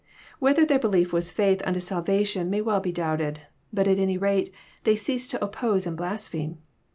[0.39, 4.51] Whether their belief was faith unto salvation may well be doubted; bat at any rate
[4.83, 6.57] they ceased to oppose and blaspheme.